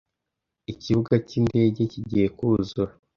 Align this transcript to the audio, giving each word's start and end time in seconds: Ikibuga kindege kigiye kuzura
Ikibuga 0.71 1.13
kindege 1.27 1.81
kigiye 1.91 2.27
kuzura 2.37 2.91